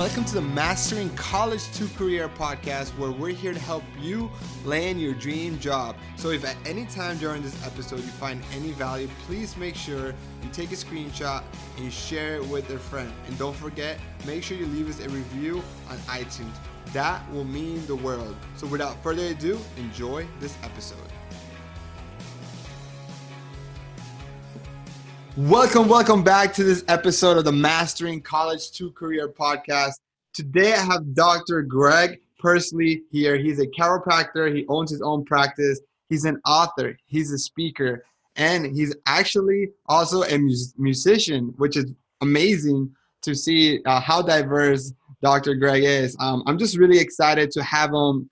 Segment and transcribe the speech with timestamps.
[0.00, 4.30] welcome to the Mastering College to Career podcast, where we're here to help you
[4.64, 5.94] land your dream job.
[6.16, 10.14] So, if at any time during this episode you find any value, please make sure
[10.42, 11.42] you take a screenshot
[11.76, 13.12] and you share it with a friend.
[13.26, 16.56] And don't forget, make sure you leave us a review on iTunes.
[16.94, 18.36] That will mean the world.
[18.56, 21.09] So, without further ado, enjoy this episode.
[25.36, 29.92] Welcome, welcome back to this episode of the Mastering College to Career podcast.
[30.34, 31.62] Today I have Dr.
[31.62, 33.36] Greg Persley here.
[33.38, 38.66] He's a chiropractor, he owns his own practice, he's an author, he's a speaker, and
[38.66, 41.86] he's actually also a mus- musician, which is
[42.22, 42.92] amazing
[43.22, 44.92] to see uh, how diverse
[45.22, 45.54] Dr.
[45.54, 46.16] Greg is.
[46.18, 48.28] Um, I'm just really excited to have him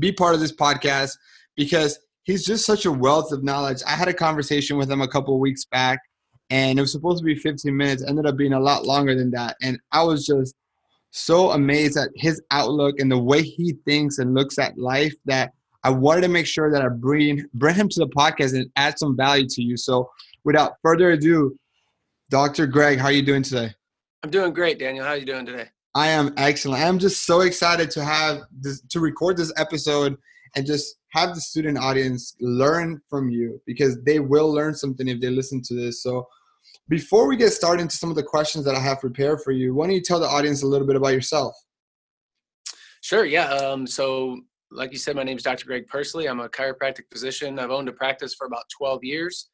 [0.00, 1.16] be part of this podcast
[1.54, 3.80] because he's just such a wealth of knowledge.
[3.86, 6.00] I had a conversation with him a couple weeks back
[6.52, 9.30] and it was supposed to be 15 minutes ended up being a lot longer than
[9.32, 9.56] that.
[9.62, 10.54] And i was just
[11.10, 15.52] so amazed at his outlook and the way he thinks and looks at life that
[15.82, 18.98] i wanted to make sure that i bring bring him to the podcast and add
[18.98, 19.76] some value to you.
[19.76, 20.08] So
[20.44, 21.56] without further ado
[22.30, 23.72] dr greg how are you doing today?
[24.22, 25.04] I'm doing great daniel.
[25.04, 25.68] How are you doing today?
[25.94, 26.82] I am excellent.
[26.84, 30.16] I'm just so excited to have this to record this episode
[30.54, 35.20] and just have the student audience learn from you because they will learn something if
[35.20, 36.02] they listen to this.
[36.02, 36.26] So
[36.92, 39.74] before we get started into some of the questions that I have prepared for you,
[39.74, 41.54] why don't you tell the audience a little bit about yourself?
[43.00, 43.24] Sure.
[43.24, 43.46] Yeah.
[43.46, 44.38] Um, so,
[44.70, 45.64] like you said, my name is Dr.
[45.64, 46.28] Greg Persley.
[46.28, 47.58] I'm a chiropractic physician.
[47.58, 49.48] I've owned a practice for about 12 years.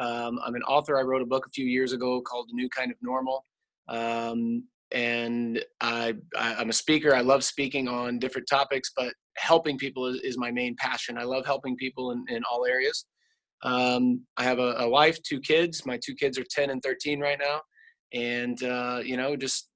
[0.00, 0.98] Um, I'm an author.
[0.98, 3.44] I wrote a book a few years ago called The New Kind of Normal.
[3.88, 7.14] Um, and I, I, am a speaker.
[7.14, 11.18] I love speaking on different topics, but helping people is, is my main passion.
[11.18, 13.04] I love helping people in, in all areas.
[13.62, 15.84] Um, I have a, a, wife, two kids.
[15.84, 17.60] My two kids are 10 and 13 right now.
[18.12, 19.68] And, uh, you know, just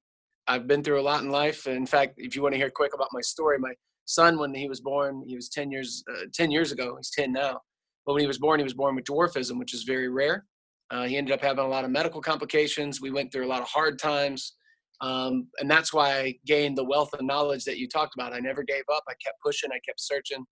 [0.49, 1.67] I've been through a lot in life.
[1.67, 3.73] In fact, if you want to hear quick about my story, my
[4.07, 7.33] son, when he was born, he was 10 years, uh, 10 years ago, he's 10
[7.33, 7.61] now.
[8.07, 10.45] But when he was born, he was born with dwarfism, which is very rare.
[10.91, 13.01] Uh, he ended up having a lot of medical complications.
[13.01, 14.55] We went through a lot of hard times.
[15.01, 18.33] Um, and that's why I gained the wealth of knowledge that you talked about.
[18.33, 19.03] I never gave up.
[19.09, 19.71] I kept pushing.
[19.73, 20.45] I kept searching.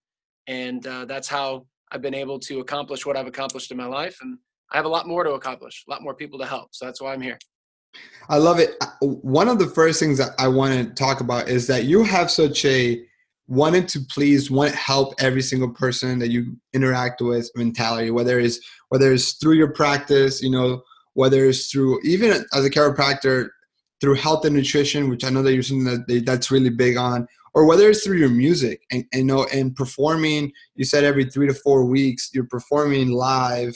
[0.47, 4.19] And uh, that's how I've been able to accomplish what I've accomplished in my life,
[4.22, 4.38] and
[4.72, 6.75] I have a lot more to accomplish, a lot more people to help.
[6.75, 7.38] So that's why I'm here.
[8.30, 8.70] I love it.
[8.80, 12.02] Uh, one of the first things that I want to talk about is that you
[12.04, 13.04] have such a
[13.47, 18.41] wanted to please, want to help every single person that you interact with mentality, whether
[18.41, 18.58] it's
[18.88, 20.81] whether it's through your practice, you know,
[21.12, 23.50] whether it's through even as a chiropractor
[24.00, 27.28] through health and nutrition, which I know that you're something that that's really big on,
[27.54, 31.46] or whether it's through your music and, and know and performing you said every three
[31.46, 33.74] to four weeks you're performing live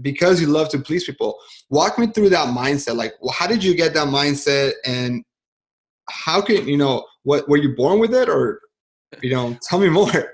[0.00, 1.38] because you love to please people.
[1.70, 2.96] Walk me through that mindset.
[2.96, 5.24] Like well, how did you get that mindset and
[6.08, 8.60] how can you know what were you born with it or
[9.22, 10.32] you know tell me more?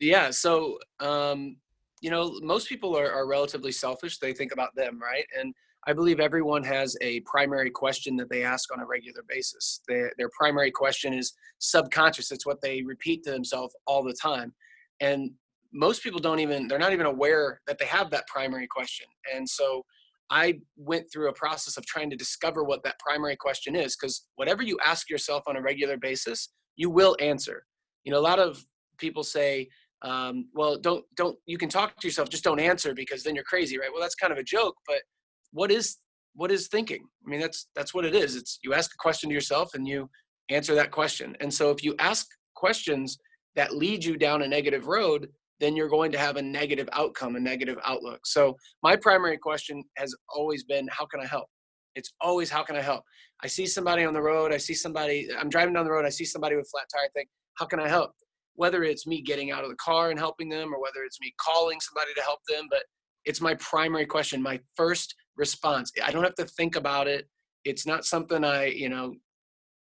[0.00, 1.56] Yeah so um
[2.00, 4.18] you know most people are, are relatively selfish.
[4.18, 5.26] They think about them right?
[5.38, 5.54] And
[5.86, 9.80] I believe everyone has a primary question that they ask on a regular basis.
[9.88, 12.30] Their, their primary question is subconscious.
[12.30, 14.54] It's what they repeat to themselves all the time.
[15.00, 15.32] And
[15.72, 19.06] most people don't even, they're not even aware that they have that primary question.
[19.34, 19.84] And so
[20.30, 24.26] I went through a process of trying to discover what that primary question is because
[24.36, 27.64] whatever you ask yourself on a regular basis, you will answer.
[28.04, 28.64] You know, a lot of
[28.98, 29.68] people say,
[30.02, 33.44] um, well, don't, don't, you can talk to yourself, just don't answer because then you're
[33.44, 33.90] crazy, right?
[33.92, 35.02] Well, that's kind of a joke, but
[35.52, 35.98] what is
[36.34, 37.06] what is thinking?
[37.24, 38.36] I mean that's that's what it is.
[38.36, 40.08] It's you ask a question to yourself and you
[40.48, 41.36] answer that question.
[41.40, 43.18] And so if you ask questions
[43.54, 45.28] that lead you down a negative road
[45.60, 48.26] then you're going to have a negative outcome a negative outlook.
[48.26, 51.46] So my primary question has always been how can i help?
[51.94, 53.04] It's always how can i help?
[53.44, 56.10] I see somebody on the road i see somebody i'm driving down the road i
[56.10, 57.26] see somebody with flat tire thing
[57.58, 58.12] how can i help?
[58.54, 61.32] Whether it's me getting out of the car and helping them or whether it's me
[61.40, 62.82] calling somebody to help them but
[63.24, 64.42] it's my primary question.
[64.42, 65.92] My first response.
[66.02, 67.28] I don't have to think about it.
[67.64, 69.14] It's not something I, you know,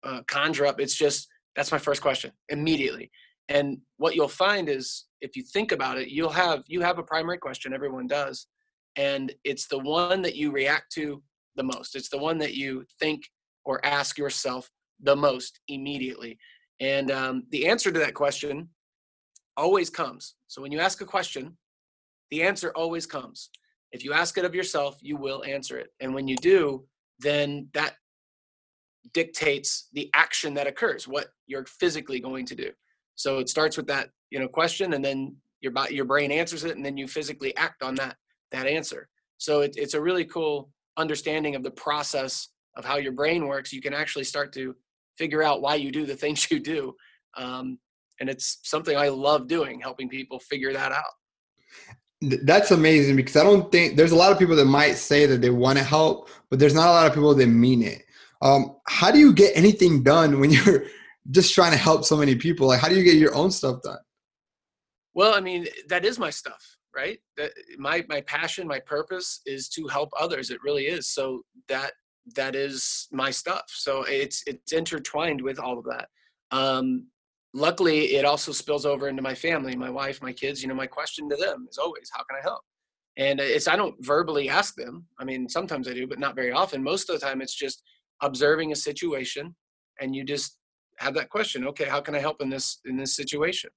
[0.03, 0.79] uh, conjure up.
[0.79, 3.11] It's just that's my first question immediately.
[3.49, 7.03] And what you'll find is if you think about it, you'll have you have a
[7.03, 7.73] primary question.
[7.73, 8.47] Everyone does,
[8.95, 11.21] and it's the one that you react to
[11.55, 11.95] the most.
[11.95, 13.23] It's the one that you think
[13.65, 14.69] or ask yourself
[15.01, 16.37] the most immediately.
[16.79, 18.69] And um, the answer to that question
[19.55, 20.35] always comes.
[20.47, 21.57] So when you ask a question,
[22.31, 23.49] the answer always comes.
[23.91, 25.93] If you ask it of yourself, you will answer it.
[25.99, 26.85] And when you do,
[27.19, 27.95] then that
[29.13, 32.71] dictates the action that occurs, what you're physically going to do.
[33.15, 36.75] So it starts with that, you know, question, and then your your brain answers it,
[36.75, 38.17] and then you physically act on that
[38.51, 39.09] that answer.
[39.37, 43.73] So it, it's a really cool understanding of the process of how your brain works.
[43.73, 44.75] You can actually start to
[45.17, 46.95] figure out why you do the things you do.
[47.35, 47.79] Um,
[48.19, 51.13] and it's something I love doing, helping people figure that out.
[52.21, 55.41] That's amazing because I don't think there's a lot of people that might say that
[55.41, 58.03] they want to help, but there's not a lot of people that mean it.
[58.41, 60.85] Um, how do you get anything done when you're
[61.29, 62.67] just trying to help so many people?
[62.67, 63.99] Like, how do you get your own stuff done?
[65.13, 67.19] Well, I mean, that is my stuff, right?
[67.37, 70.51] That my my passion, my purpose is to help others.
[70.51, 71.07] It really is.
[71.07, 71.93] So that
[72.35, 73.63] that is my stuff.
[73.67, 76.09] So it's it's intertwined with all of that.
[76.51, 77.07] Um,
[77.53, 80.61] luckily, it also spills over into my family, my wife, my kids.
[80.61, 82.61] You know, my question to them is always, "How can I help?"
[83.17, 85.07] And it's I don't verbally ask them.
[85.19, 86.83] I mean, sometimes I do, but not very often.
[86.83, 87.83] Most of the time, it's just
[88.21, 89.55] observing a situation,
[89.99, 90.57] and you just
[90.99, 91.67] have that question.
[91.67, 93.69] Okay, how can I help in this in this situation?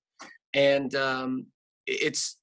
[0.54, 1.46] And um,
[1.86, 2.38] it's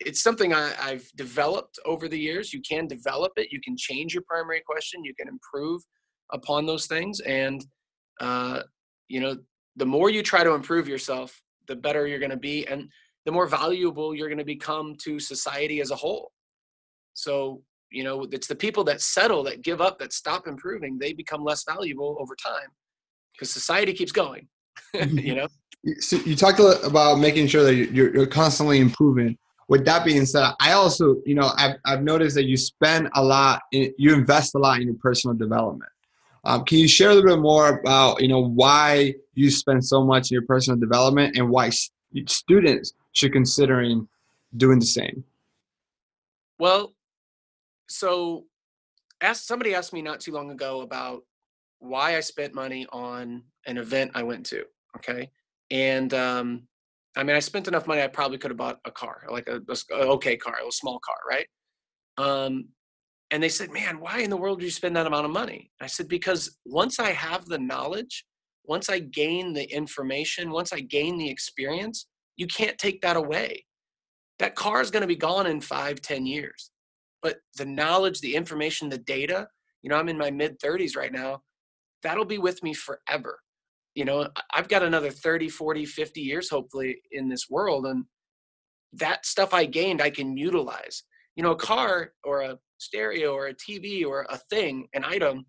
[0.00, 2.52] it's something I, have developed over the years.
[2.52, 3.52] You can develop it.
[3.52, 5.04] You can change your primary question.
[5.04, 5.82] You can improve
[6.32, 7.20] upon those things.
[7.20, 7.64] And,
[8.20, 8.62] uh,
[9.08, 9.36] you know,
[9.76, 12.66] the more you try to improve yourself, the better you're going to be.
[12.66, 12.88] And
[13.26, 16.32] the more valuable you're going to become to society as a whole.
[17.14, 21.12] So, you know, it's the people that settle, that give up, that stop improving, they
[21.12, 22.68] become less valuable over time
[23.32, 24.48] because society keeps going,
[24.94, 25.36] you mm-hmm.
[25.36, 25.48] know?
[26.00, 29.38] So you talked about making sure that you're, you're constantly improving
[29.70, 33.22] with that being said, I also, you know, I've, I've noticed that you spend a
[33.22, 35.90] lot, in, you invest a lot in your personal development.
[36.44, 40.04] Um, can you share a little bit more about, you know, why you spend so
[40.04, 41.70] much in your personal development and why
[42.26, 44.08] students should considering
[44.56, 45.24] doing the same?
[46.58, 46.94] Well,
[47.88, 48.46] so
[49.20, 51.24] asked somebody asked me not too long ago about
[51.78, 54.64] why I spent money on an event I went to.
[54.96, 55.30] Okay.
[55.70, 56.62] And um,
[57.16, 58.02] I mean, I spent enough money.
[58.02, 59.60] I probably could have bought a car, like a,
[59.92, 61.46] a, okay car, a small car, right?
[62.18, 62.68] Um,
[63.30, 65.70] and they said, "Man, why in the world do you spend that amount of money?"
[65.80, 68.24] I said, "Because once I have the knowledge,
[68.64, 72.06] once I gain the information, once I gain the experience,
[72.36, 73.66] you can't take that away.
[74.38, 76.70] That car is going to be gone in five, ten years,
[77.22, 79.48] but the knowledge, the information, the data.
[79.82, 81.42] You know, I'm in my mid 30s right now.
[82.02, 83.40] That'll be with me forever
[83.94, 88.04] you know i've got another 30 40 50 years hopefully in this world and
[88.92, 91.04] that stuff i gained i can utilize
[91.36, 95.44] you know a car or a stereo or a tv or a thing an item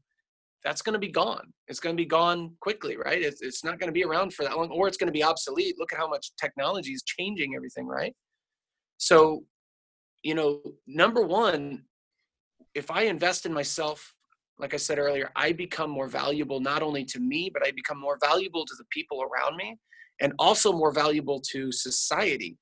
[0.63, 1.51] that's going to be gone.
[1.69, 3.19] It's going to be gone quickly right?
[3.21, 5.23] It's, it's not going to be around for that long or it's going to be
[5.23, 5.75] obsolete.
[5.79, 8.13] Look at how much technology is changing everything right?
[8.97, 9.43] So
[10.23, 11.83] you know number one
[12.75, 14.13] if i invest in myself
[14.61, 17.99] like I said earlier, I become more valuable not only to me, but I become
[17.99, 19.77] more valuable to the people around me
[20.21, 22.57] and also more valuable to society.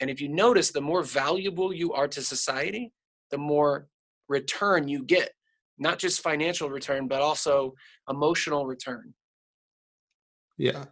[0.00, 2.92] And if you notice, the more valuable you are to society,
[3.30, 3.88] the more
[4.28, 5.30] return you get,
[5.78, 7.74] not just financial return, but also
[8.08, 9.14] emotional return.
[10.56, 10.84] Yeah.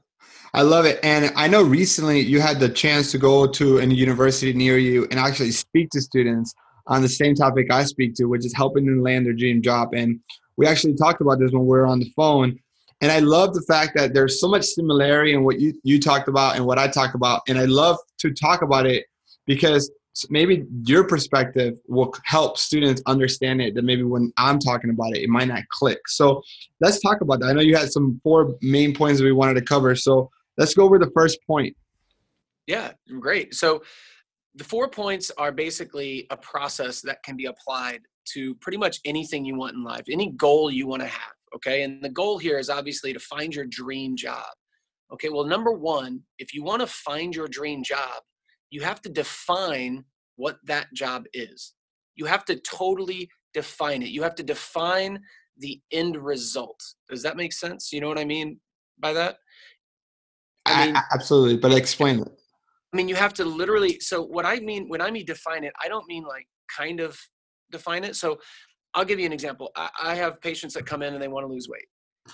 [0.55, 0.99] I love it.
[1.03, 5.06] And I know recently you had the chance to go to a university near you
[5.11, 6.55] and actually speak to students
[6.87, 9.93] on the same topic I speak to, which is helping them land their dream job.
[9.93, 10.20] And
[10.56, 12.59] we actually talked about this when we were on the phone.
[13.02, 16.29] And I love the fact that there's so much similarity in what you, you talked
[16.29, 17.43] about and what I talk about.
[17.47, 19.05] And I love to talk about it
[19.46, 19.90] because
[20.31, 25.23] maybe your perspective will help students understand it that maybe when I'm talking about it,
[25.23, 25.99] it might not click.
[26.09, 26.42] So
[26.80, 27.49] let's talk about that.
[27.49, 29.95] I know you had some four main points that we wanted to cover.
[29.95, 31.76] So let's go over the first point.
[32.66, 33.54] Yeah, great.
[33.54, 33.83] So
[34.54, 38.00] the four points are basically a process that can be applied
[38.33, 41.33] to pretty much anything you want in life, any goal you want to have.
[41.54, 41.83] Okay.
[41.83, 44.47] And the goal here is obviously to find your dream job.
[45.13, 45.29] Okay.
[45.29, 48.23] Well, number one, if you want to find your dream job,
[48.71, 50.05] you have to define
[50.37, 51.75] what that job is.
[52.17, 54.09] You have to totally define it.
[54.09, 55.21] You have to define
[55.59, 56.81] the end result.
[57.09, 57.93] Does that make sense?
[57.93, 58.61] You know what I mean
[58.99, 59.39] by that?
[60.67, 62.29] I mean, I, absolutely, but explain it.
[62.93, 64.01] I mean, you have to literally.
[64.01, 66.47] So, what I mean when I mean define it, I don't mean like
[66.77, 67.19] kind of
[67.71, 68.17] define it.
[68.17, 68.39] So
[68.95, 69.71] I'll give you an example.
[69.77, 71.87] I, I have patients that come in and they want to lose weight.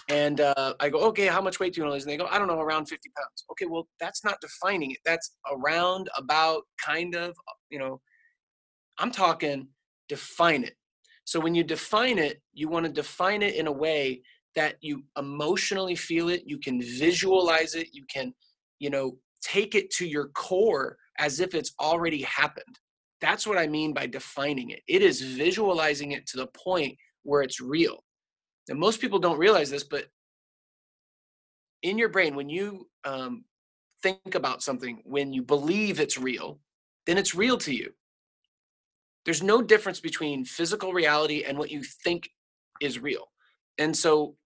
[0.08, 2.04] And uh, I go, okay, how much weight do you want to lose?
[2.04, 3.44] And they go, I don't know, around 50 pounds.
[3.52, 4.98] Okay, well, that's not defining it.
[5.04, 7.34] That's around, about, kind of,
[7.70, 8.00] you know.
[8.98, 9.68] I'm talking
[10.08, 10.76] define it.
[11.24, 14.22] So when you define it, you want to define it in a way
[14.54, 18.34] that you emotionally feel it, you can visualize it, you can,
[18.78, 22.78] you know, take it to your core as if it's already happened.
[23.20, 24.80] That's what I mean by defining it.
[24.86, 28.04] It is visualizing it to the point where it's real.
[28.68, 30.06] And most people don't realize this, but
[31.82, 33.44] in your brain, when you um,
[34.02, 36.60] think about something, when you believe it's real,
[37.06, 37.92] then it's real to you.
[39.24, 42.28] There's no difference between physical reality and what you think
[42.80, 43.28] is real.
[43.78, 44.36] And so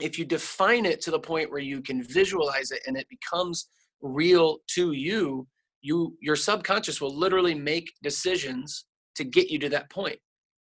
[0.00, 3.68] if you define it to the point where you can visualize it and it becomes
[4.00, 5.46] real to you,
[5.82, 8.84] you your subconscious will literally make decisions
[9.16, 10.18] to get you to that point.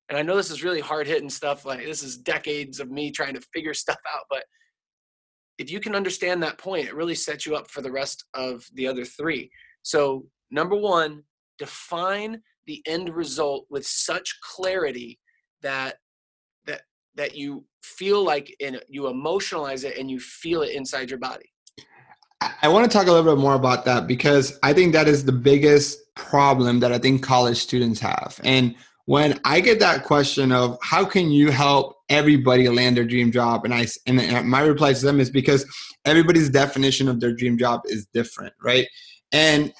[0.08, 1.64] And I know this is really hard hitting stuff.
[1.64, 4.44] Like this is decades of me trying to figure stuff out, but
[5.58, 8.64] if you can understand that point, it really sets you up for the rest of
[8.74, 9.50] the other three.
[9.82, 11.22] So, number one,
[11.58, 15.18] define the end result with such clarity
[15.62, 15.96] that
[16.66, 16.82] that
[17.14, 21.50] that you feel like in you emotionalize it and you feel it inside your body.
[22.62, 25.24] I want to talk a little bit more about that because I think that is
[25.24, 28.38] the biggest problem that I think college students have.
[28.44, 28.74] And
[29.06, 33.64] when I get that question of how can you help everybody land their dream job,
[33.64, 35.64] and I and my reply to them is because
[36.04, 38.86] everybody's definition of their dream job is different, right?
[39.32, 39.72] And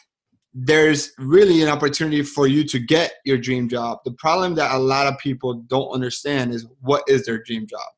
[0.55, 3.99] there's really an opportunity for you to get your dream job.
[4.05, 7.89] The problem that a lot of people don't understand is what is their dream job,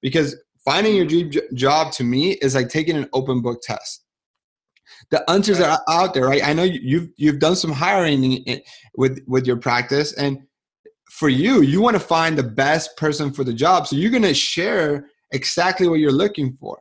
[0.00, 4.04] because finding your dream job to me is like taking an open book test.
[5.10, 6.46] The answers are out there right?
[6.46, 8.44] I know you've you've done some hiring
[8.98, 10.42] with with your practice and
[11.14, 13.86] for you, you want to find the best person for the job.
[13.86, 16.76] So you're going to share exactly what you're looking for.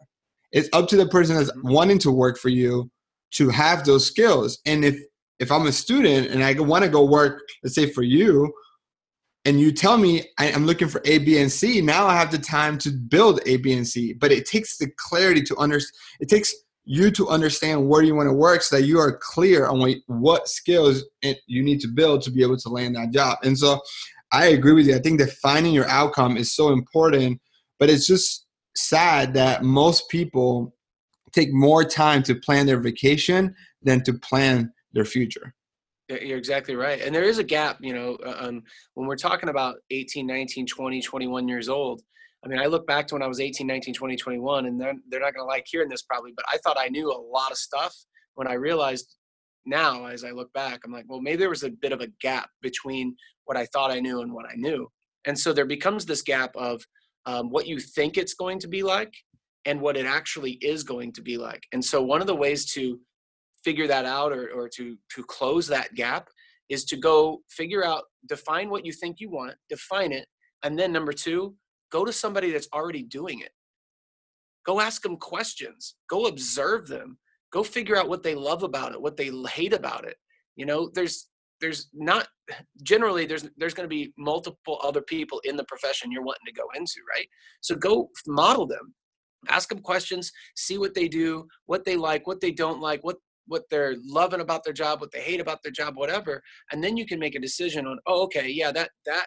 [0.51, 1.71] It's up to the person that's mm-hmm.
[1.71, 2.89] wanting to work for you
[3.35, 4.57] to have those skills.
[4.65, 4.99] And if
[5.39, 8.51] if I'm a student and I want to go work, let's say for you,
[9.45, 12.39] and you tell me I'm looking for A, B, and C, now I have the
[12.39, 14.13] time to build A, B, and C.
[14.13, 15.93] But it takes the clarity to understand.
[16.21, 19.67] It takes you to understand where you want to work so that you are clear
[19.67, 23.37] on what, what skills you need to build to be able to land that job.
[23.43, 23.79] And so
[24.33, 24.95] I agree with you.
[24.95, 27.39] I think defining your outcome is so important,
[27.79, 30.75] but it's just sad that most people
[31.31, 35.53] take more time to plan their vacation than to plan their future.
[36.09, 37.01] You're exactly right.
[37.01, 38.63] And there is a gap, you know, uh, um,
[38.95, 42.01] when we're talking about 18, 19, 20, 21 years old.
[42.43, 44.93] I mean, I look back to when I was 18, 19, 20, 21, and they're,
[45.09, 47.51] they're not going to like hearing this probably, but I thought I knew a lot
[47.51, 47.95] of stuff
[48.35, 49.15] when I realized
[49.65, 52.07] now as I look back, I'm like, well, maybe there was a bit of a
[52.21, 53.15] gap between
[53.45, 54.87] what I thought I knew and what I knew.
[55.25, 56.83] And so there becomes this gap of
[57.25, 59.13] um, what you think it's going to be like
[59.65, 61.63] and what it actually is going to be like.
[61.71, 62.99] And so one of the ways to
[63.63, 66.27] figure that out or, or to, to close that gap
[66.69, 70.27] is to go figure out, define what you think you want, define it.
[70.63, 71.55] And then number two,
[71.91, 73.51] go to somebody that's already doing it.
[74.65, 77.17] Go ask them questions, go observe them,
[77.53, 80.17] go figure out what they love about it what they hate about it.
[80.55, 81.27] You know there's
[81.61, 82.27] there's not
[82.83, 86.53] generally there's there's going to be multiple other people in the profession you're wanting to
[86.53, 87.27] go into right?
[87.61, 88.93] So go model them.
[89.49, 93.17] Ask them questions see what they do what they like what they don't like what
[93.47, 96.41] what they're loving about their job what they hate about their job whatever
[96.71, 99.25] and then you can make a decision on oh okay yeah that that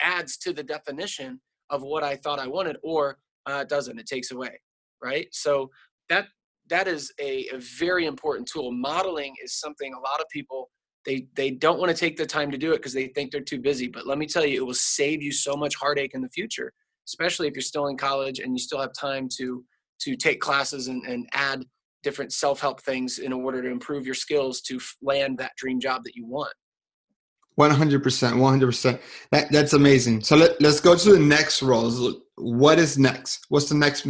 [0.00, 1.38] adds to the definition
[1.68, 4.58] of what i thought i wanted or uh, it doesn't it takes away
[5.02, 5.26] right?
[5.32, 5.70] So
[6.08, 6.26] that
[6.72, 8.72] that is a, a very important tool.
[8.72, 10.70] Modeling is something a lot of people
[11.04, 13.40] they they don't want to take the time to do it because they think they're
[13.40, 13.88] too busy.
[13.88, 16.72] But let me tell you, it will save you so much heartache in the future,
[17.06, 19.64] especially if you're still in college and you still have time to
[20.00, 21.64] to take classes and, and add
[22.02, 26.16] different self-help things in order to improve your skills to land that dream job that
[26.16, 26.52] you want
[27.60, 29.00] 100% 100%
[29.30, 33.68] that, that's amazing so let, let's go to the next roles what is next what's
[33.68, 34.04] the next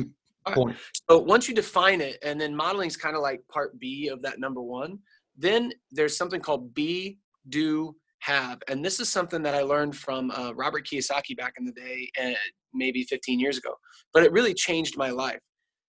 [0.47, 0.77] point.
[1.09, 4.23] So once you define it, and then modeling is kind of like part B of
[4.23, 4.99] that number one,
[5.37, 7.19] then there's something called be,
[7.49, 8.63] do, have.
[8.69, 12.09] And this is something that I learned from uh, Robert Kiyosaki back in the day,
[12.23, 12.35] uh,
[12.73, 13.75] maybe 15 years ago.
[14.13, 15.41] But it really changed my life.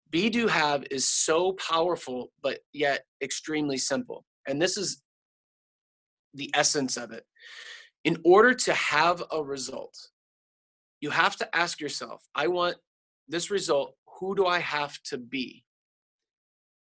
[0.10, 4.26] Be, do, have is so powerful, but yet extremely simple.
[4.48, 5.02] And this is
[6.34, 7.24] the essence of it.
[8.04, 9.96] In order to have a result,
[11.02, 12.78] you have to ask yourself, I want
[13.28, 15.64] this result who do I have to be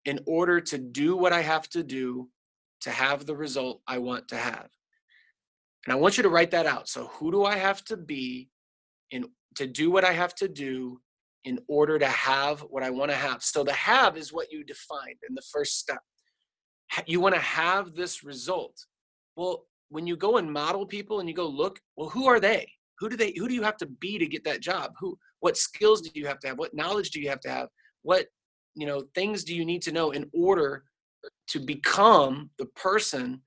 [0.06, 2.30] in order to do what I have to do
[2.82, 4.70] to have the result I want to have?
[5.86, 6.88] And I want you to write that out.
[6.88, 8.50] So, who do I have to be
[9.12, 11.00] in to do what I have to do
[11.46, 13.44] in order to have what I want to have?
[13.44, 16.02] So, the have is what you defined in the first step.
[17.06, 18.86] You want to have this result.
[19.36, 22.68] Well, when you go and model people and you go look, well, who are they?
[23.00, 23.34] Who do they?
[23.38, 24.94] Who do you have to be to get that job?
[25.00, 25.18] Who?
[25.40, 27.68] what skills do you have to have what knowledge do you have to have
[28.02, 28.28] what
[28.76, 30.84] you know things do you need to know in order
[31.48, 33.42] to become the person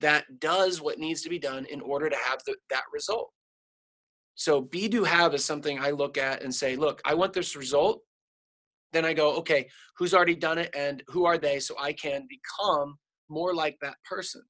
[0.00, 3.30] that does what needs to be done in order to have the, that result
[4.34, 7.56] so be do have is something i look at and say look i want this
[7.56, 8.00] result
[8.92, 9.66] then i go okay
[9.96, 12.96] who's already done it and who are they so i can become
[13.28, 14.42] more like that person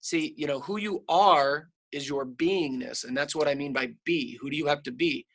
[0.00, 3.88] see you know who you are is your beingness and that's what i mean by
[4.04, 5.26] be who do you have to be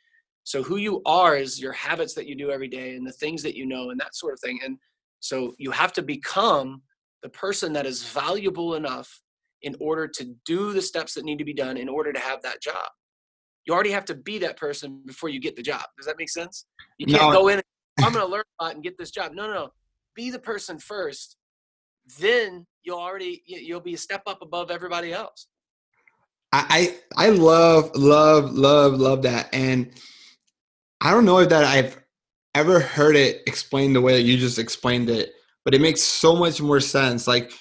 [0.44, 3.44] So who you are is your habits that you do every day and the things
[3.44, 4.60] that you know and that sort of thing.
[4.64, 4.78] And
[5.20, 6.82] so you have to become
[7.22, 9.22] the person that is valuable enough
[9.62, 12.42] in order to do the steps that need to be done in order to have
[12.42, 12.90] that job.
[13.66, 15.84] You already have to be that person before you get the job.
[15.96, 16.66] Does that make sense?
[16.98, 17.32] You can't no.
[17.32, 17.64] go in and,
[18.06, 19.34] I'm going to learn a lot and get this job.
[19.34, 19.70] No, no, no.
[20.16, 21.38] Be the person first.
[22.20, 25.48] Then you'll already you'll be a step up above everybody else.
[26.54, 29.92] I I love love love love that and
[31.02, 32.02] I don't know if that I've
[32.54, 35.34] ever heard it explained the way that you just explained it,
[35.66, 37.28] but it makes so much more sense.
[37.28, 37.52] Like,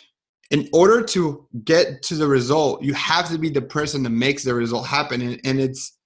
[0.50, 4.44] in order to get to the result, you have to be the person that makes
[4.44, 5.96] the result happen, and, and it's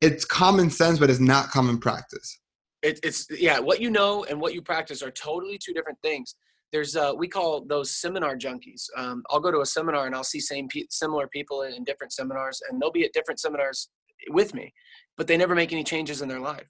[0.00, 2.38] it's common sense, but it's not common practice.
[2.82, 6.34] It, it's yeah, what you know and what you practice are totally two different things.
[6.72, 8.84] There's uh, we call those seminar junkies.
[8.96, 11.84] Um, I'll go to a seminar and I'll see same pe- similar people in, in
[11.84, 13.88] different seminars, and they'll be at different seminars
[14.30, 14.72] with me
[15.16, 16.66] but they never make any changes in their life.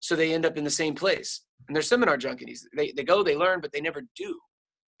[0.00, 1.42] So they end up in the same place.
[1.68, 2.60] And they're seminar junkies.
[2.76, 4.38] They, they go, they learn, but they never do.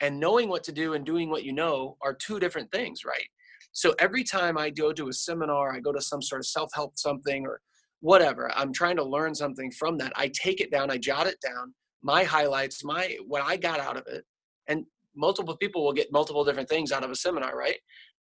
[0.00, 3.26] And knowing what to do and doing what you know are two different things, right?
[3.72, 6.70] So every time I go to a seminar, I go to some sort of self
[6.74, 7.60] help something or
[8.00, 10.12] whatever, I'm trying to learn something from that.
[10.14, 13.96] I take it down, I jot it down, my highlights, my what I got out
[13.96, 14.24] of it.
[14.68, 17.76] And multiple people will get multiple different things out of a seminar, right?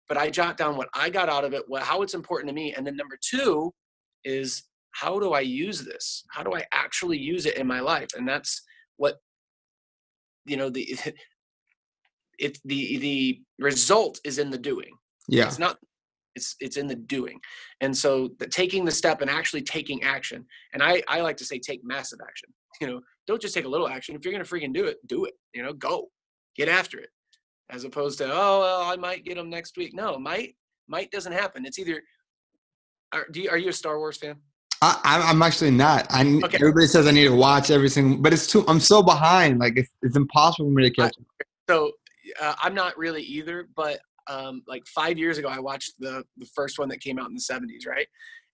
[0.08, 2.54] But I jot down what I got out of it, what, how it's important to
[2.54, 2.74] me.
[2.74, 3.72] And then number two,
[4.24, 6.24] is how do I use this?
[6.30, 8.08] How do I actually use it in my life?
[8.16, 8.62] And that's
[8.96, 9.16] what
[10.44, 10.98] you know the
[12.38, 14.96] it the the result is in the doing.
[15.28, 15.46] Yeah.
[15.46, 15.78] It's not
[16.34, 17.38] it's it's in the doing.
[17.80, 20.46] And so the taking the step and actually taking action.
[20.72, 22.50] And I I like to say take massive action.
[22.80, 24.14] You know, don't just take a little action.
[24.14, 25.34] If you're going to freaking do it, do it.
[25.52, 26.08] You know, go.
[26.58, 27.08] Get after it.
[27.70, 29.94] As opposed to, oh, well, I might get them next week.
[29.94, 30.56] No, might
[30.88, 31.64] might doesn't happen.
[31.64, 32.02] It's either
[33.12, 34.36] are, do you, are you a Star Wars fan?
[34.80, 36.06] I, I'm actually not.
[36.08, 36.58] I okay.
[36.60, 38.64] everybody says I need to watch everything, but it's too.
[38.68, 39.58] I'm so behind.
[39.58, 41.16] Like it's, it's impossible for me to catch.
[41.68, 41.92] So
[42.40, 43.68] uh, I'm not really either.
[43.74, 47.28] But um, like five years ago, I watched the the first one that came out
[47.28, 48.06] in the '70s, right?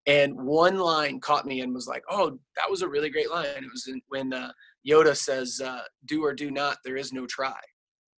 [0.07, 3.45] And one line caught me and was like, "Oh, that was a really great line."
[3.45, 4.53] It was in, when uh,
[4.89, 6.79] Yoda says, uh, "Do or do not.
[6.85, 7.61] There is no try."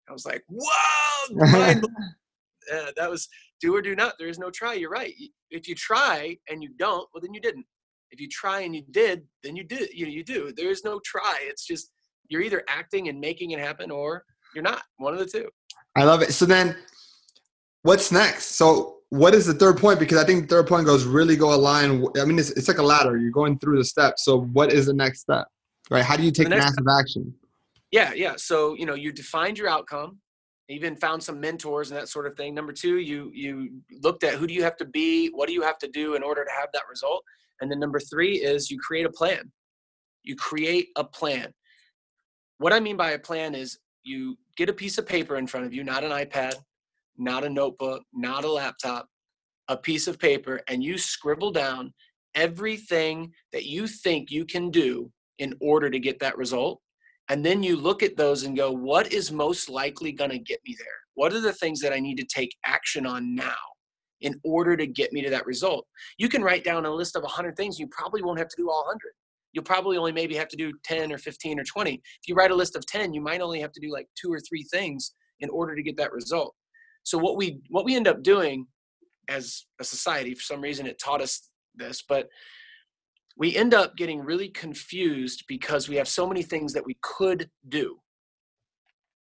[0.10, 1.36] I was like, "Whoa!"
[2.74, 3.28] uh, that was
[3.62, 4.14] do or do not.
[4.20, 4.74] There is no try.
[4.74, 5.14] You're right.
[5.50, 7.66] If you try and you don't, well, then you didn't.
[8.12, 9.90] If you try and you did, then you did.
[9.94, 10.52] You you do.
[10.56, 11.40] There is no try.
[11.42, 11.92] It's just
[12.30, 14.84] you're either acting and making it happen, or you're not.
[14.98, 15.50] One of the two.
[15.96, 16.34] I love it.
[16.34, 16.76] So then,
[17.84, 18.56] what's next?
[18.56, 20.00] So what is the third point?
[20.00, 22.06] Because I think the third point goes really go align.
[22.20, 23.18] I mean, it's, it's like a ladder.
[23.18, 24.26] You're going through the steps.
[24.26, 25.48] So what is the next step?
[25.90, 26.04] Right?
[26.04, 27.34] How do you take massive step, action?
[27.92, 28.34] Yeah, yeah.
[28.38, 30.20] So you know, you defined your outcome
[30.68, 32.54] even found some mentors and that sort of thing.
[32.54, 35.62] Number two you you looked at who do you have to be what do you
[35.62, 37.24] have to do in order to have that result?
[37.62, 39.52] And then number three is you create a plan.
[40.24, 41.54] You create a plan.
[42.58, 45.66] What i mean by a plan is you get a piece of paper in front
[45.66, 46.56] of you not an ipad
[47.18, 49.08] not a notebook not a laptop
[49.68, 51.94] a piece of paper and you scribble down
[52.34, 56.82] everything that you think you can do in order to get that result
[57.30, 60.60] and then you look at those and go, what is most likely going to get
[60.66, 60.88] me there?
[61.16, 63.56] What are the things that I need to take action on now
[64.22, 65.88] in order to get me to that result?
[66.18, 67.80] You can write down a list of 100 things.
[67.80, 69.00] You probably won't have to do all 100.
[69.54, 71.94] You'll probably only maybe have to do 10 or 15 or 20.
[71.94, 74.32] If you write a list of 10, you might only have to do like two
[74.32, 76.54] or three things in order to get that result.
[77.04, 78.68] So what we what we end up doing
[79.30, 82.28] as a society, for some reason it taught us this, but
[83.38, 87.50] we end up getting really confused because we have so many things that we could
[87.68, 87.98] do.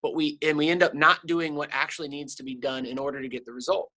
[0.03, 2.98] But we and we end up not doing what actually needs to be done in
[2.98, 3.90] order to get the result.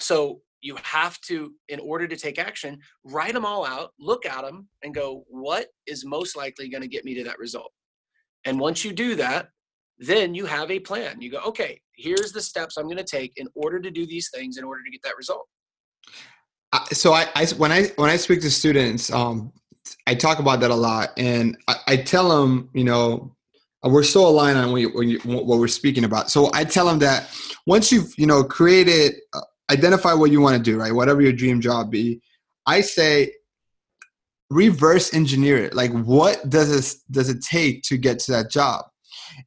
[0.00, 4.42] So you have to in order to take action write them all out look at
[4.42, 7.70] them and go what is most likely going to get me to that result?
[8.44, 9.48] And once you do that
[9.98, 11.20] then you have a plan.
[11.20, 14.30] You go okay here's the steps i'm going to take in order to do these
[14.34, 15.46] things in order to get that result
[16.92, 19.52] so I, I, when I when I speak to students, um,
[20.06, 23.34] I talk about that a lot, and I, I tell them, you know,
[23.82, 26.30] we're so aligned on what, you, what we're speaking about.
[26.30, 27.30] So I tell them that
[27.66, 30.92] once you've you know created, uh, identify what you want to do, right?
[30.92, 32.20] Whatever your dream job be,
[32.66, 33.32] I say
[34.50, 35.74] reverse engineer it.
[35.74, 38.86] Like, what does this does it take to get to that job?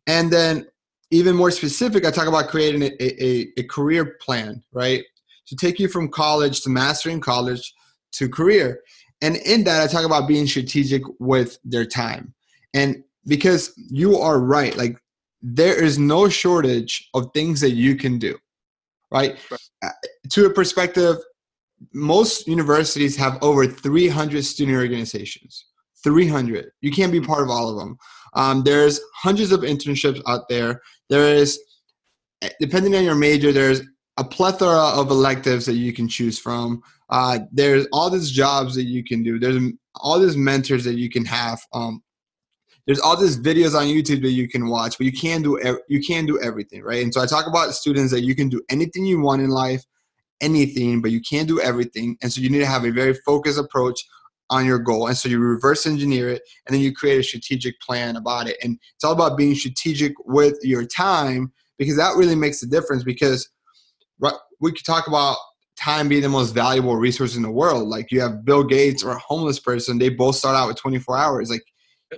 [0.06, 0.68] And then
[1.12, 5.04] even more specific, I talk about creating a, a, a career plan, right?
[5.48, 7.74] To take you from college to mastering college
[8.14, 8.82] to career.
[9.22, 12.34] And in that, I talk about being strategic with their time.
[12.74, 14.98] And because you are right, like
[15.42, 18.38] there is no shortage of things that you can do,
[19.12, 19.38] right?
[19.50, 19.70] right.
[19.84, 19.90] Uh,
[20.30, 21.18] to a perspective,
[21.94, 25.66] most universities have over 300 student organizations
[26.04, 27.98] 300 you can't be part of all of them
[28.34, 31.60] um, there's hundreds of internships out there there is
[32.60, 33.82] depending on your major there's
[34.18, 38.84] a plethora of electives that you can choose from uh, there's all these jobs that
[38.84, 39.62] you can do there's
[39.96, 42.02] all these mentors that you can have um,
[42.88, 46.02] there's all these videos on YouTube that you can watch, but you can't do you
[46.02, 47.04] can't do everything, right?
[47.04, 49.84] And so I talk about students that you can do anything you want in life,
[50.40, 52.18] anything, but you can't do everything.
[52.22, 54.02] And so you need to have a very focused approach
[54.50, 55.08] on your goal.
[55.08, 58.56] And so you reverse engineer it and then you create a strategic plan about it.
[58.64, 63.04] And it's all about being strategic with your time because that really makes a difference
[63.04, 63.50] because
[64.60, 65.38] we could talk about
[65.80, 67.88] time being the most valuable resource in the world.
[67.88, 71.18] Like you have Bill Gates or a homeless person, they both start out with 24
[71.18, 71.50] hours.
[71.50, 71.64] Like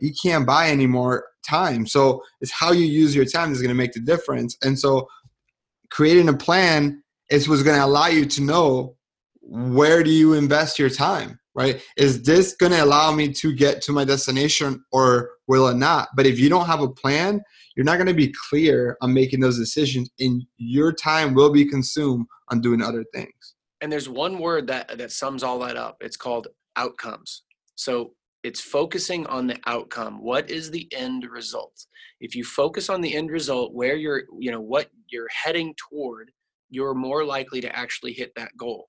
[0.01, 1.85] you can't buy any more time.
[1.85, 4.57] So it's how you use your time is going to make the difference.
[4.63, 5.07] And so
[5.89, 8.95] creating a plan is what's going to allow you to know
[9.41, 11.81] where do you invest your time, right?
[11.97, 16.07] Is this going to allow me to get to my destination or will it not?
[16.15, 17.41] But if you don't have a plan,
[17.75, 21.65] you're not going to be clear on making those decisions and your time will be
[21.65, 23.55] consumed on doing other things.
[23.81, 25.97] And there's one word that that sums all that up.
[25.99, 27.43] It's called outcomes.
[27.75, 31.73] So it's focusing on the outcome what is the end result
[32.21, 36.31] if you focus on the end result where you're you know what you're heading toward
[36.69, 38.87] you're more likely to actually hit that goal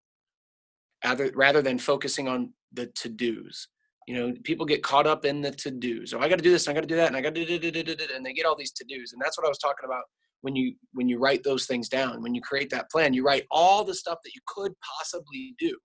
[1.05, 3.69] rather, rather than focusing on the to-dos.
[4.07, 6.13] You know people get caught up in the to-dos.
[6.13, 7.35] Oh i got to do this and i got to do that and i got
[7.35, 9.85] to do it and they get all these to-dos and that's what i was talking
[9.85, 10.03] about
[10.41, 12.23] when you when you write those things down.
[12.23, 15.77] When you create that plan you write all the stuff that you could possibly do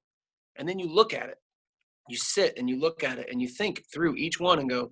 [0.57, 1.37] and then you look at it.
[2.09, 4.91] You sit and you look at it and you think through each one and go,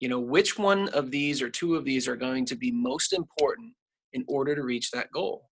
[0.00, 3.12] you know, which one of these or two of these are going to be most
[3.12, 3.72] important
[4.12, 5.48] in order to reach that goal,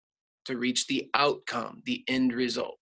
[0.44, 2.78] to reach the outcome, the end result.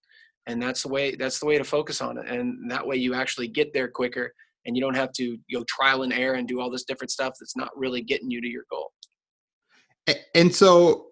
[0.46, 2.26] And that's the way that's the way to focus on it.
[2.26, 4.32] And that way you actually get there quicker
[4.66, 7.10] and you don't have to you know trial and error and do all this different
[7.10, 8.92] stuff that's not really getting you to your goal.
[10.34, 11.08] And so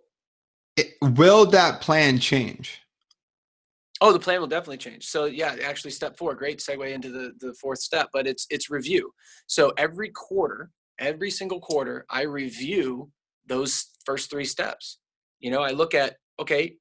[1.02, 2.82] will that plan change?
[4.00, 5.06] Oh, the plan will definitely change.
[5.06, 8.70] So yeah, actually step four, great segue into the, the fourth step, but it's it's
[8.70, 9.12] review.
[9.46, 13.10] So every quarter, every single quarter, I review
[13.46, 14.98] those first three steps.
[15.40, 16.76] You know, I look at, okay,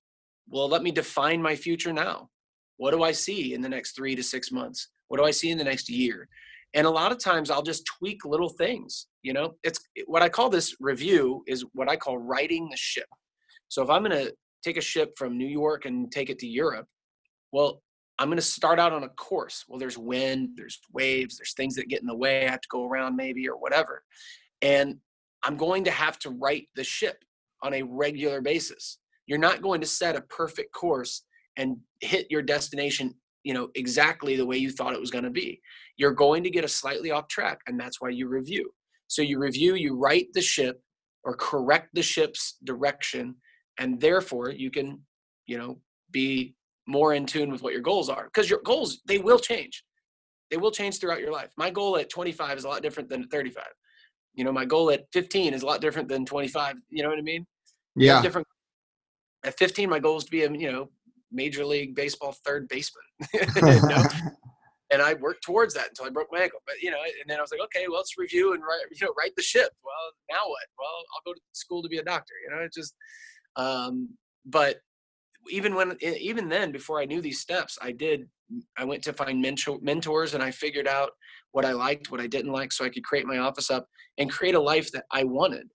[0.48, 2.30] well, let me define my future now.
[2.78, 4.90] What do I see in the next three to six months?
[5.08, 6.28] What do I see in the next year?
[6.74, 9.08] And a lot of times I'll just tweak little things.
[9.24, 13.08] You know, it's what I call this review is what I call righting the ship.
[13.68, 16.48] So if I'm going to take a ship from New York and take it to
[16.48, 16.88] Europe,
[17.52, 17.82] well,
[18.20, 19.64] I'm going to start out on a course.
[19.68, 22.48] Well, there's wind, there's waves, there's things that get in the way.
[22.48, 24.04] I have to go around maybe or whatever.
[24.62, 24.98] And
[25.44, 27.24] I'm going to have to right the ship
[27.62, 28.98] on a regular basis.
[29.28, 31.24] You're not going to set a perfect course
[31.58, 35.30] and hit your destination, you know, exactly the way you thought it was going to
[35.30, 35.62] be.
[35.98, 38.72] You're going to get a slightly off track, and that's why you review.
[39.08, 40.82] So you review, you right the ship
[41.24, 43.36] or correct the ship's direction,
[43.80, 45.02] and therefore you can,
[45.46, 45.80] you know,
[46.12, 46.56] be
[46.88, 49.84] more in tune with what your goals are because your goals they will change.
[50.50, 51.52] They will change throughout your life.
[51.58, 53.66] My goal at 25 is a lot different than 35
[54.38, 57.18] you know my goal at 15 is a lot different than 25 you know what
[57.18, 57.46] i mean?
[57.96, 58.22] Yeah.
[58.22, 58.48] different
[59.44, 60.90] at 15 my goal is to be a you know
[61.32, 63.04] major league baseball third baseman.
[63.56, 64.04] You know?
[64.92, 66.60] and i worked towards that until i broke my ankle.
[66.66, 69.06] But you know and then i was like okay well let's review and right you
[69.06, 69.72] know right the ship.
[69.84, 70.64] Well now what?
[70.78, 72.96] Well i'll go to school to be a doctor you know it just
[73.56, 74.10] um
[74.46, 74.78] but
[75.50, 78.28] even when even then before i knew these steps i did
[78.78, 81.12] i went to find mentor, mentors and i figured out
[81.52, 83.88] what i liked what i didn't like so i could create my office up
[84.18, 85.68] and create a life that i wanted.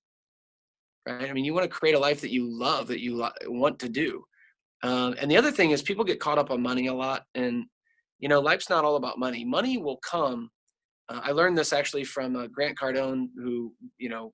[1.07, 1.29] Right?
[1.29, 3.89] I mean you want to create a life that you love that you want to
[3.89, 4.25] do
[4.83, 7.65] um, and the other thing is people get caught up on money a lot and
[8.19, 10.51] you know life's not all about money money will come
[11.09, 14.33] uh, i learned this actually from uh, grant cardone who you know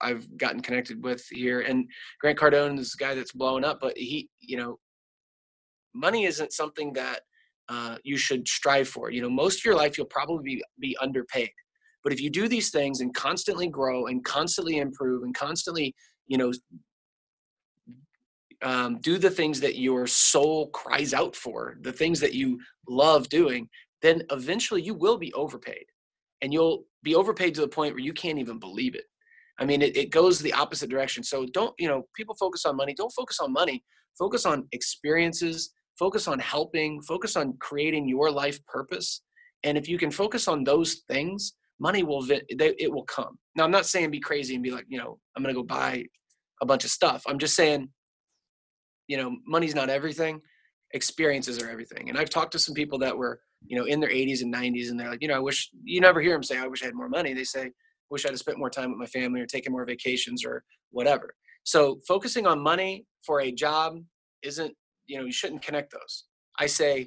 [0.00, 1.60] I've gotten connected with here.
[1.60, 1.88] And
[2.20, 4.78] Grant Cardone is a guy that's blowing up, but he, you know,
[5.94, 7.20] money isn't something that
[7.68, 9.10] uh, you should strive for.
[9.10, 11.50] You know, most of your life you'll probably be, be underpaid.
[12.04, 15.94] But if you do these things and constantly grow and constantly improve and constantly,
[16.28, 16.52] you know,
[18.66, 23.28] um, do the things that your soul cries out for, the things that you love
[23.28, 23.68] doing,
[24.02, 25.84] then eventually you will be overpaid.
[26.42, 29.04] And you'll be overpaid to the point where you can't even believe it.
[29.60, 31.22] I mean, it, it goes the opposite direction.
[31.22, 32.92] So don't, you know, people focus on money.
[32.92, 33.84] Don't focus on money.
[34.18, 35.70] Focus on experiences.
[35.96, 37.00] Focus on helping.
[37.02, 39.22] Focus on creating your life purpose.
[39.62, 43.38] And if you can focus on those things, money will it will come.
[43.54, 45.64] Now, I'm not saying be crazy and be like, you know, I'm going to go
[45.64, 46.04] buy
[46.60, 47.22] a bunch of stuff.
[47.28, 47.90] I'm just saying,
[49.06, 50.40] you know, money's not everything.
[50.92, 52.08] experiences are everything.
[52.08, 54.90] And I've talked to some people that were, you know, in their 80s and 90s,
[54.90, 56.86] and they're like, you know, I wish you never hear them say, I wish I
[56.86, 57.34] had more money.
[57.34, 57.72] They say,
[58.10, 61.34] wish I'd have spent more time with my family or taken more vacations or whatever.
[61.64, 63.98] So focusing on money for a job
[64.42, 64.72] isn't,
[65.06, 66.24] you know, you shouldn't connect those.
[66.58, 66.98] I say,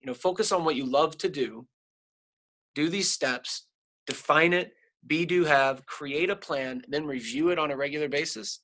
[0.00, 1.66] you know, focus on what you love to do,
[2.74, 3.66] do these steps,
[4.06, 4.72] define it,
[5.06, 8.60] be, do, have, create a plan, then review it on a regular basis.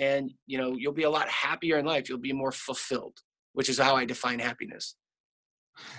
[0.00, 2.08] And, you know, you'll be a lot happier in life.
[2.08, 3.18] You'll be more fulfilled,
[3.52, 4.96] which is how I define happiness.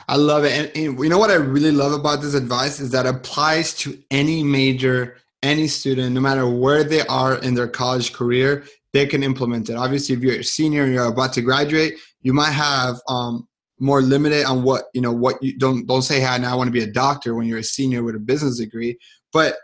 [0.08, 0.52] I love it.
[0.52, 3.98] And, and, you know what I really love about this advice is that applies to
[4.10, 9.22] any major, any student, no matter where they are in their college career, they can
[9.24, 9.76] implement it.
[9.76, 13.48] Obviously, if you're a senior and you're about to graduate, you might have um,
[13.80, 15.14] more limited on what you know.
[15.14, 17.60] What you don't don't say, "Hey, now I want to be a doctor." When you're
[17.60, 19.00] a senior with a business degree,
[19.32, 19.56] but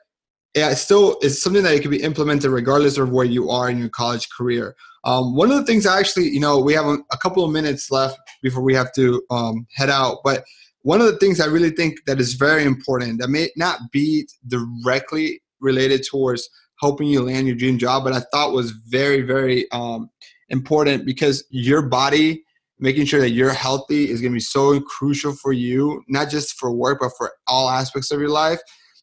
[0.55, 3.69] yeah, it's still it's something that it can be implemented regardless of where you are
[3.69, 4.75] in your college career.
[5.03, 7.91] Um, one of the things I actually, you know, we have a, couple of minutes
[7.91, 10.43] left before we have to um, head out, but
[10.81, 14.27] one of the things I really think that is very important that may not be
[14.47, 16.49] directly related towards
[16.81, 20.09] helping you land your dream job, but I thought was very, very um,
[20.49, 22.43] important because your body,
[22.79, 26.59] making sure that you're healthy is going to be so crucial for you, not just
[26.59, 28.59] for work, but for all aspects of your life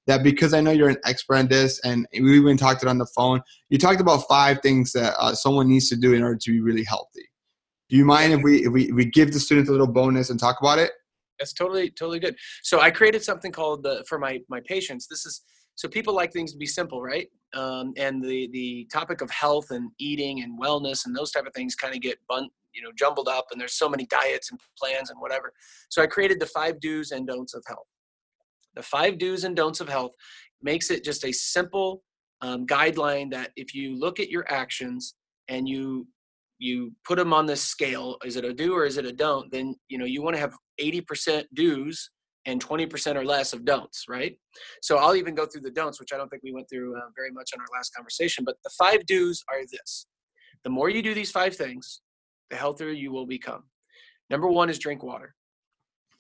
[0.07, 2.99] that because I know you're an expert in this and we even talked it on
[2.99, 3.41] the phone,
[3.71, 6.61] you talked about five things that uh, someone needs to do in order to be
[6.61, 7.29] really healthy.
[7.89, 10.39] Do you mind if we, if we, we give the students a little bonus and
[10.39, 10.93] talk about it?
[11.39, 12.37] That's totally, totally good.
[12.63, 15.43] So I created something called the, for my, my patients, this is,
[15.75, 17.29] so people like things to be simple, right?
[17.55, 21.53] Um, and the, the topic of health and eating and wellness and those type of
[21.55, 24.61] things kind of get bunt, you know, jumbled up and there's so many diets and
[24.79, 25.53] plans and whatever.
[25.89, 27.87] So I created the five do's and don'ts of health
[28.75, 30.13] the five do's and don'ts of health
[30.63, 32.03] makes it just a simple
[32.41, 35.15] um, guideline that if you look at your actions
[35.49, 36.07] and you
[36.59, 39.51] you put them on this scale is it a do or is it a don't
[39.51, 42.11] then you know you want to have 80% do's
[42.47, 44.37] and 20% or less of don'ts right?
[44.83, 47.09] So i'll even go through the don'ts which i don't think we went through uh,
[47.17, 50.07] very much on our last conversation but the five do's are this.
[50.63, 52.01] The more you do these five things
[52.51, 53.65] the healthier you will become.
[54.31, 55.35] Number one is drink water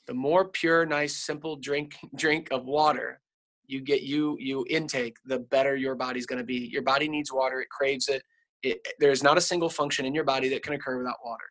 [0.06, 3.20] the more pure nice simple drink drink of water
[3.66, 6.68] you get you you intake the better your body's going to be.
[6.70, 8.22] Your body needs water it craves it.
[8.62, 11.44] it there's not a single function in your body that can occur without water.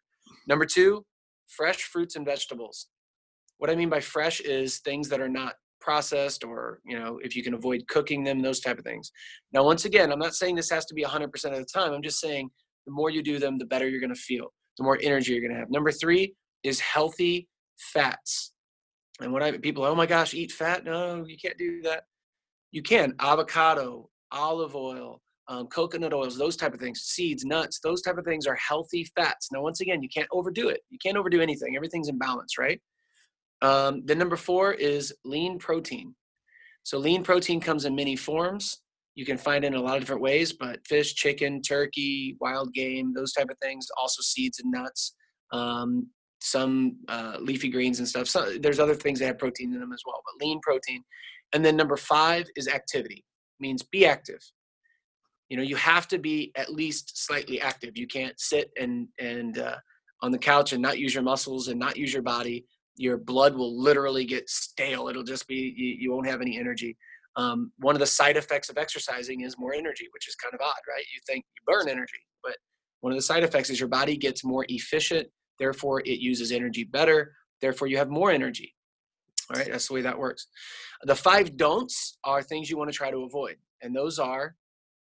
[0.48, 1.06] Number two
[1.48, 2.88] fresh fruits and vegetables.
[3.58, 7.36] What i mean by fresh is things that are not processed or you know if
[7.36, 9.12] you can avoid cooking them those type of things.
[9.52, 11.94] Now once again i'm not saying this has to be 100% of the time.
[11.94, 12.50] I'm just saying
[12.86, 15.42] the more you do them the better you're going to feel the more energy you're
[15.42, 15.70] going to have.
[15.70, 17.48] Number three is healthy
[17.84, 18.54] fats.
[19.22, 20.84] And when I people, oh my gosh, eat fat?
[20.84, 22.04] No, you can't do that.
[22.72, 28.02] You can avocado, olive oil, um, coconut oils, those type of things, seeds, nuts, those
[28.02, 29.50] type of things are healthy fats.
[29.52, 30.82] Now, once again, you can't overdo it.
[30.90, 31.76] You can't overdo anything.
[31.76, 32.82] Everything's in balance, right?
[33.62, 36.16] Um, then number four is lean protein.
[36.84, 38.80] So lean protein comes in many forms.
[39.16, 42.74] You can find it in a lot of different ways, but fish, chicken, turkey, wild
[42.74, 43.88] game, those type of things.
[43.98, 45.16] Also seeds and nuts.
[45.52, 46.08] Um,
[46.44, 48.28] some uh, leafy greens and stuff.
[48.28, 51.02] So there's other things that have protein in them as well, but lean protein.
[51.54, 53.24] And then number five is activity,
[53.62, 54.40] means be active.
[55.48, 57.92] You know, you have to be at least slightly active.
[57.96, 59.78] You can't sit and and uh,
[60.22, 62.66] on the couch and not use your muscles and not use your body.
[62.98, 65.08] Your blood will literally get stale.
[65.08, 66.98] It'll just be you, you won't have any energy.
[67.38, 70.60] Um, one of the side effects of exercising is more energy, which is kind of
[70.62, 71.06] odd, right?
[71.14, 72.58] You think you burn energy, but
[73.00, 75.28] one of the side effects is your body gets more efficient
[75.64, 77.32] Therefore, it uses energy better.
[77.62, 78.76] Therefore, you have more energy.
[79.50, 80.48] All right, that's the way that works.
[81.04, 84.58] The five don'ts are things you want to try to avoid, and those are,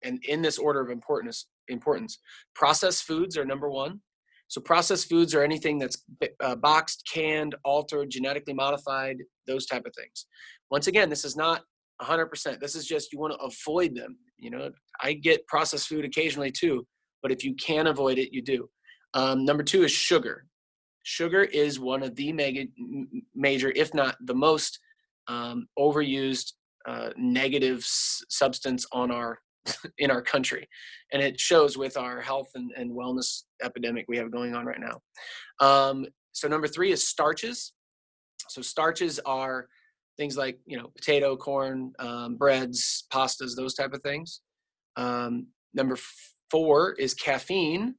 [0.02, 2.18] and in this order of importance, importance,
[2.56, 4.00] processed foods are number one.
[4.48, 6.02] So processed foods are anything that's
[6.40, 10.26] uh, boxed, canned, altered, genetically modified, those type of things.
[10.72, 11.62] Once again, this is not
[12.02, 12.58] 100%.
[12.58, 14.16] This is just you want to avoid them.
[14.38, 16.84] You know, I get processed food occasionally too,
[17.22, 18.68] but if you can avoid it, you do.
[19.14, 20.46] Um, number two is sugar.
[21.02, 22.66] Sugar is one of the mega,
[23.34, 24.78] major, if not the most
[25.26, 26.52] um, overused
[26.86, 29.38] uh, negative s- substance on our
[29.98, 30.68] in our country,
[31.12, 34.80] and it shows with our health and, and wellness epidemic we have going on right
[34.80, 35.00] now.
[35.66, 37.72] Um, so number three is starches.
[38.48, 39.68] So starches are
[40.16, 44.40] things like you know potato, corn, um, breads, pastas, those type of things.
[44.96, 45.96] Um, number
[46.50, 47.94] four is caffeine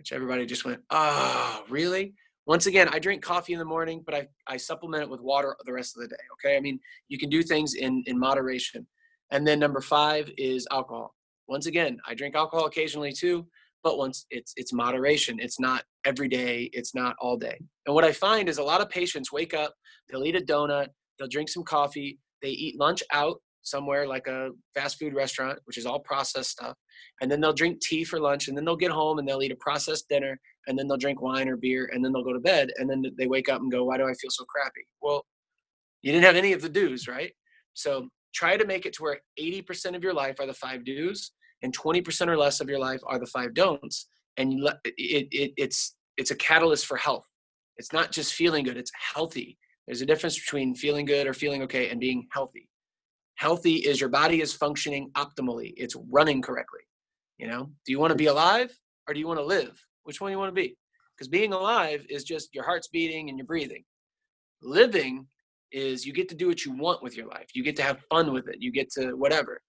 [0.00, 2.14] which everybody just went, oh, really?
[2.46, 5.54] Once again, I drink coffee in the morning, but I, I supplement it with water
[5.66, 6.22] the rest of the day.
[6.32, 6.56] Okay.
[6.56, 8.86] I mean, you can do things in, in moderation.
[9.30, 11.14] And then number five is alcohol.
[11.48, 13.46] Once again, I drink alcohol occasionally too,
[13.82, 18.04] but once it's it's moderation it's not every day it's not all day and what
[18.04, 19.72] i find is a lot of patients wake up
[20.10, 24.50] they'll eat a donut they'll drink some coffee they eat lunch out somewhere like a
[24.74, 26.76] fast food restaurant which is all processed stuff
[27.20, 29.52] and then they'll drink tea for lunch and then they'll get home and they'll eat
[29.52, 32.40] a processed dinner and then they'll drink wine or beer and then they'll go to
[32.40, 34.82] bed and then they wake up and go why do i feel so crappy?
[35.02, 35.24] Well
[36.02, 37.32] you didn't have any of the do's right?
[37.74, 41.32] So try to make it to where 80% of your life are the five do's
[41.62, 45.28] and 20% or less of your life are the five don'ts and you let it,
[45.30, 47.26] it it's it's a catalyst for health.
[47.76, 49.58] It's not just feeling good it's healthy.
[49.86, 52.69] There's a difference between feeling good or feeling okay and being healthy
[53.44, 56.84] healthy is your body is functioning optimally it's running correctly
[57.40, 57.70] you know?
[57.86, 58.70] Do you want to be alive
[59.08, 59.82] or do you want to live?
[60.04, 60.76] Which one do you want to be?
[61.16, 63.82] Because being alive is just your heart's beating and you're breathing.
[64.62, 65.26] Living
[65.72, 68.00] is you get to do what you want with your life you get to have
[68.10, 69.62] fun with it you get to whatever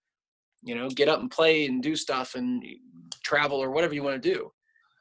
[0.63, 0.89] you know?
[0.89, 2.63] Get up and play and do stuff and
[3.23, 4.51] travel or whatever you want to do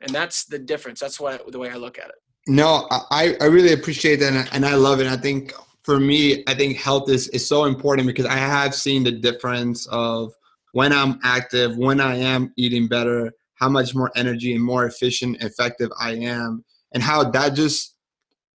[0.03, 2.17] and that's the difference that's why the way i look at it.
[2.47, 6.55] No i i really appreciate that and i love it i think for me i
[6.55, 10.33] think health is is so important because i have seen the difference of
[10.73, 15.37] when i'm active when i am eating better how much more energy and more efficient
[15.43, 17.97] effective i am and how that just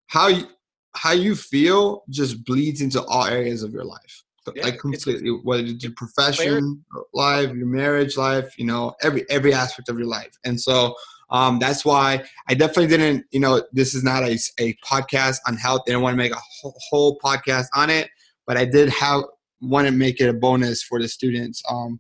[0.08, 0.48] how you
[0.96, 4.24] how you feel just bleeds into all areas of your life.
[4.56, 6.86] Yeah, like completely whether it's your profession
[7.16, 10.38] life your marriage life you know every every aspect of your life.
[10.46, 10.94] And so
[11.30, 15.56] um, that's why i definitely didn't you know this is not a, a podcast on
[15.56, 15.82] health.
[15.88, 16.42] I didn't want to make a
[16.90, 18.10] whole, podcast on it
[18.48, 19.24] but i did have
[19.62, 22.00] want to make it a bonus for the students um,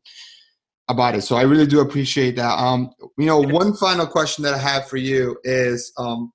[0.89, 1.21] about it.
[1.21, 2.51] So i really do appreciate that.
[2.59, 6.31] Um, you know one final question that i have for you is um,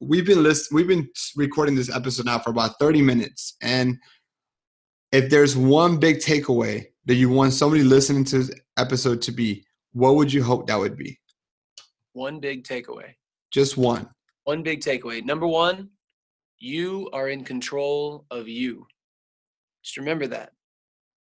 [0.00, 3.98] we've been list- we've been recording this episode now for about 30 minutes and
[5.12, 9.64] if there's one big takeaway that you want somebody listening to this episode to be,
[9.92, 11.18] what would you hope that would be?
[12.18, 13.14] One big takeaway.
[13.52, 14.10] Just one.
[14.42, 15.24] One big takeaway.
[15.24, 15.90] Number one,
[16.58, 18.88] you are in control of you.
[19.84, 20.50] Just remember that.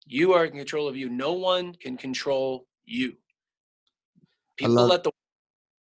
[0.05, 1.09] You are in control of you.
[1.09, 3.17] No one can control you.
[4.55, 5.11] People love- let the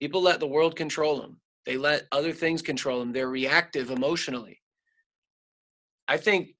[0.01, 1.39] people let the world control them.
[1.65, 3.13] They let other things control them.
[3.13, 4.61] They're reactive emotionally.
[6.09, 6.57] I think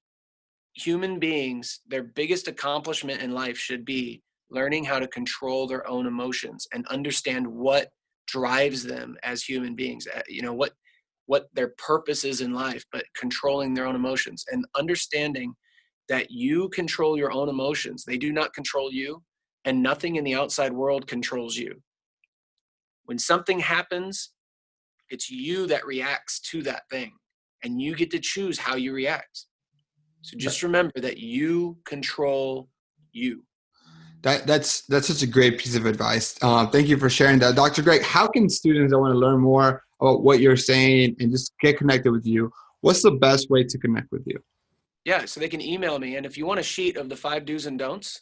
[0.72, 6.06] human beings, their biggest accomplishment in life should be learning how to control their own
[6.06, 7.92] emotions and understand what
[8.26, 10.06] drives them as human beings.
[10.06, 10.72] Uh, you know, what
[11.26, 15.54] what their purpose is in life, but controlling their own emotions and understanding
[16.08, 18.04] that you control your own emotions.
[18.04, 19.22] They do not control you,
[19.64, 21.80] and nothing in the outside world controls you.
[23.04, 24.32] When something happens,
[25.08, 27.12] it's you that reacts to that thing,
[27.62, 29.46] and you get to choose how you react.
[30.22, 32.68] So just remember that you control
[33.12, 33.44] you.
[34.22, 36.36] That, that's that's such a great piece of advice.
[36.42, 37.82] Uh, thank you for sharing that, Dr.
[37.82, 38.02] Greg.
[38.02, 41.78] How can students that want to learn more about what you're saying and just get
[41.78, 42.50] connected with you?
[42.82, 44.38] What's the best way to connect with you?
[45.06, 47.46] Yeah, so they can email me, and if you want a sheet of the five
[47.46, 48.20] do's and don'ts,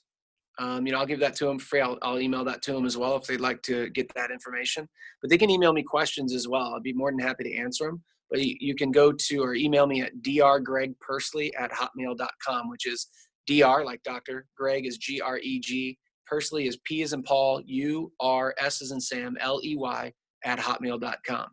[0.58, 1.80] um, you know, I'll give that to them free.
[1.80, 4.88] I'll, I'll, email that to them as well if they'd like to get that information.
[5.22, 6.74] But they can email me questions as well.
[6.74, 8.02] I'd be more than happy to answer them.
[8.28, 13.06] But you, you can go to or email me at drgregpursley at hotmail.com, which is
[13.48, 14.46] dr like Dr.
[14.56, 15.98] Greg is G R E G.
[16.26, 20.12] Pursley is P as in Paul, U R S as in Sam, L E Y
[20.44, 21.46] at hotmail.com.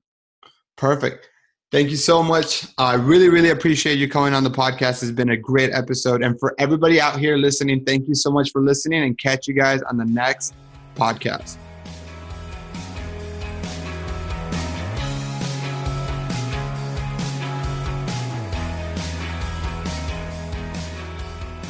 [0.75, 1.29] Perfect.
[1.71, 2.67] Thank you so much.
[2.77, 5.01] I really, really appreciate you coming on the podcast.
[5.01, 6.23] It's been a great episode.
[6.23, 9.53] And for everybody out here listening, thank you so much for listening and catch you
[9.53, 10.53] guys on the next
[10.95, 11.58] podcast.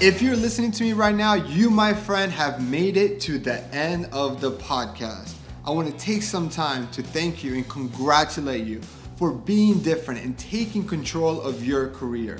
[0.02, 3.64] If you're listening to me right now, you, my friend, have made it to the
[3.74, 5.36] end of the podcast.
[5.66, 8.82] I want to take some time to thank you and congratulate you
[9.16, 12.40] for being different and taking control of your career.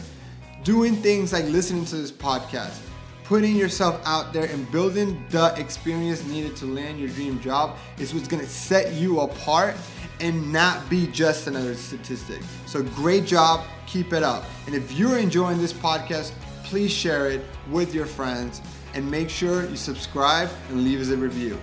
[0.66, 2.78] Doing things like listening to this podcast,
[3.24, 8.14] putting yourself out there and building the experience needed to land your dream job is
[8.14, 9.76] what's gonna set you apart
[10.20, 12.42] and not be just another statistic.
[12.66, 14.44] So, great job, keep it up.
[14.66, 16.34] And if you're enjoying this podcast,
[16.66, 18.62] please share it with your friends
[18.96, 21.58] and make sure you subscribe and leave us a review.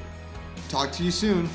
[0.69, 1.49] Talk to you soon.